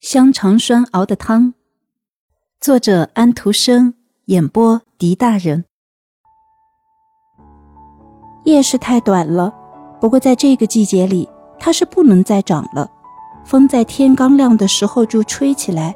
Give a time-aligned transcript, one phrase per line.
[0.00, 1.52] 香肠栓熬的汤，
[2.58, 3.92] 作者安徒生，
[4.24, 5.66] 演播狄大人。
[8.44, 9.54] 夜是太短了，
[10.00, 11.28] 不过在这个季节里，
[11.58, 12.90] 它是不能再长了。
[13.44, 15.94] 风在天刚亮的时候就吹起来，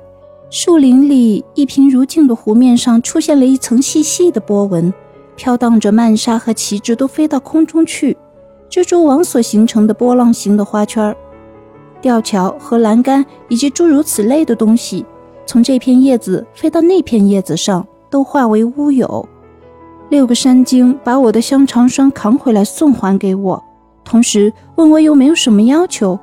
[0.51, 4.93] 树林里一平如镜的湖面上出现了一层细细的波纹，
[5.35, 8.15] 飘荡着曼莎和旗帜都飞到空中去，
[8.69, 11.17] 蜘蛛网所形成的波浪形的花圈儿。
[12.05, 15.07] 吊桥和栏杆以及诸如此类的东西，
[15.47, 19.27] 从这片叶子飞到那片叶子上，都化为乌有。
[20.11, 23.65] 六个山精把我的香肠栓扛回来送还给我，
[24.05, 26.19] 同时问我有没有什么要求，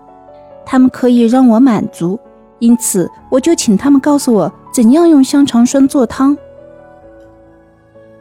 [0.64, 2.20] 他们可以让我满足。
[2.60, 6.38] 因此，我就请他们告诉我怎样用香肠栓做汤。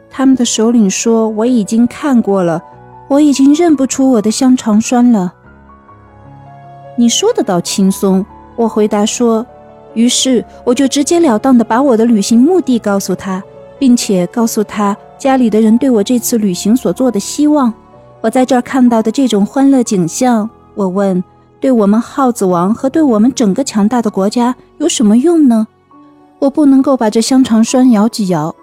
[0.09, 2.59] 他们的首领说：“我已经看过了，
[3.07, 5.35] 我已经认不出我的香肠栓了。”
[6.95, 9.45] 你说的倒轻松，我回答说。
[9.93, 13.43] 于是我就直截了当的把我的旅行目的告诉他，
[13.77, 17.73] 并且告诉他家里的人对我这次旅行所做的希望。
[18.21, 21.21] 我在这儿看到的这种欢乐景象，我问：
[21.59, 25.67] 对我们耗子王和对我们整个强大的国家有什么用呢？
[26.39, 28.55] 我不能够把这香肠栓摇几摇，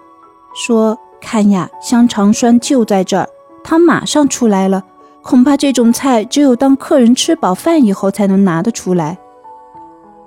[0.55, 3.29] 说：看呀，香肠栓就在这儿，
[3.63, 4.83] 它马上出来了。
[5.29, 9.15] 恐怕这种菜只有当客人吃饱饭以后才能拿得出来。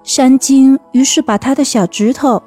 [0.05, 2.41] 山精于是把他的小指头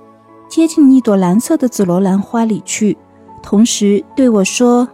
[0.47, 2.97] 接进一朵蓝色的紫罗兰花里去，
[3.43, 4.87] 同时对我说：“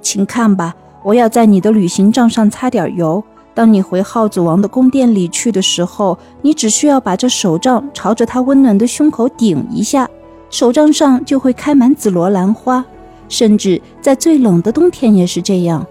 [0.00, 3.22] 请看吧，我要在你的旅行杖上擦点油。
[3.52, 10.08] 当你回耗子王的宫殿里去的时候，你只需要把这手杖朝着他温暖的胸口顶一下，
[10.48, 12.82] 手杖上就会开满紫罗兰花。
[13.28, 15.86] 甚至在最冷的冬天也是这样。”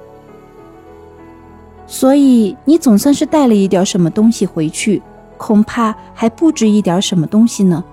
[1.86, 5.02] 所以你总算是带了一点什么东西回去，
[5.38, 7.84] 恐怕还不止一点什么东西呢。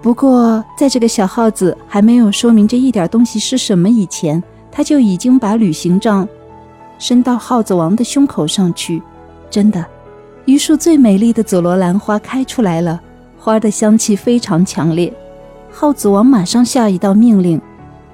[0.00, 6.26] 不过，在这个小耗子还没有说明这一点东西是什么以前，他就已经把旅行杖
[6.98, 9.02] 伸到耗子王的胸口上去。
[9.50, 9.84] 真的，
[10.44, 13.00] 一束最美丽的紫罗兰花开出来了，
[13.36, 15.12] 花的香气非常强烈。
[15.70, 17.60] 耗子王马上下一道命令，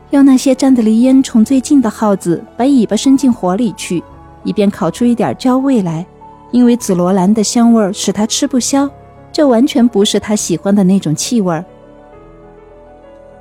[0.09, 4.03] 要那些站得离烟囱最近的耗子把尾巴伸进火里去。
[4.45, 6.07] 以便烤出一点焦味来，
[6.53, 8.89] 因为紫罗兰的香味使他吃不消，
[9.33, 11.65] 这完全不是他喜欢的那种气味。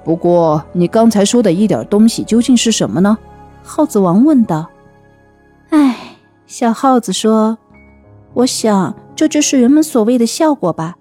[0.04, 3.18] 不过，你刚才说的一点东西究竟是什么呢？
[3.62, 4.70] 耗子王问道。
[5.70, 5.96] 唉，
[6.46, 7.58] 小耗子说
[8.34, 10.96] ：“我想这就是人们所谓的效果吧。”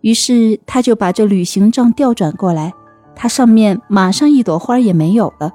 [0.00, 2.72] 于是他就把这旅行杖调转过来，
[3.14, 5.52] 它上面马上一朵花也没有了，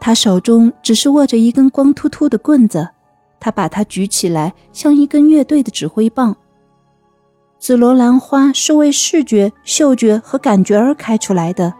[0.00, 2.88] 他手中只是握着一根光秃秃的棍子。
[3.40, 6.36] 他把它举起来，像一根乐队的指挥棒。
[7.58, 11.74] 紫罗兰花是为视觉、嗅觉和感觉而开出来的，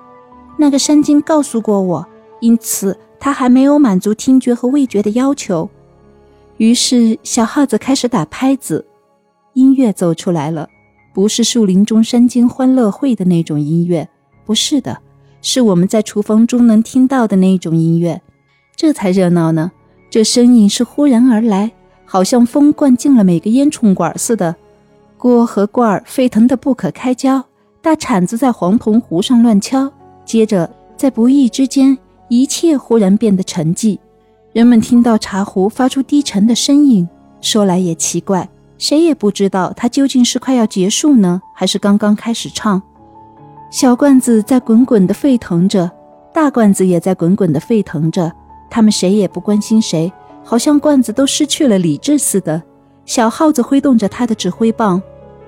[0.59, 2.07] 那个山精告诉过我，
[2.41, 5.69] 因此他还没有满足听觉和味觉的要求。
[6.57, 8.85] 于是小耗子开始打拍子，
[9.53, 10.69] 音乐奏出来了，
[11.15, 14.09] 不是树林中山精欢乐会的那种音乐，
[14.45, 14.99] 不是的，
[15.41, 18.21] 是我们在厨房中能听到的那种音乐，
[18.75, 19.71] 这才热闹呢。
[20.11, 21.71] 这声音是忽然而来，
[22.05, 24.57] 好像风灌进了每个烟囱管似的，
[25.17, 27.45] 锅和罐儿沸腾得不可开交，
[27.83, 29.93] 大铲子在黄铜壶上乱敲。
[30.25, 31.97] 接着，在不意之间，
[32.29, 33.99] 一切忽然变得沉寂。
[34.53, 37.07] 人们听到茶壶发出低沉的声音。
[37.41, 38.49] 说来也奇怪，
[38.79, 42.83] 谁也不知道它究竟是快要结束呢，还是刚刚开始唱。
[43.71, 45.91] 小罐子在滚滚地沸腾着，
[46.33, 48.33] 大罐子也在滚滚地沸腾着。
[48.71, 50.13] 他们谁也不关心谁，
[50.45, 52.63] 好像罐子都失去了理智似的。
[53.05, 55.03] 小耗子挥动着它的指挥棒，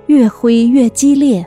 [0.06, 1.46] 越挥越激烈，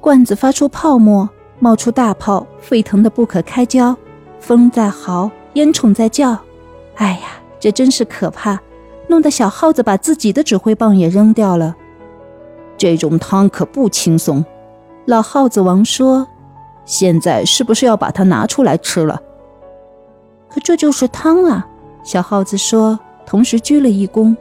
[0.00, 1.28] 罐子发出泡沫，
[1.58, 3.96] 冒出大泡，沸腾的不可开交。
[4.38, 6.38] 风在嚎，烟囱在叫。
[6.94, 8.60] 哎呀，这真是可怕，
[9.08, 11.74] 弄得小耗子把自己的指挥棒也扔掉了。
[12.76, 14.44] 这种汤可不轻松，
[15.06, 16.28] 老耗子王说
[16.86, 19.20] ：“现在是不是要把它拿出来吃了？”
[20.48, 21.66] 可这就是汤啊！
[22.02, 24.34] 小耗子说，同时鞠了一躬。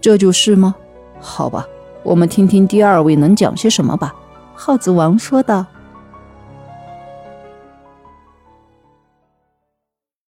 [0.00, 0.74] 这就是吗？
[1.20, 1.66] 好吧，
[2.02, 4.14] 我们听听第二位能讲些什么吧。
[4.54, 5.66] 耗子王说道。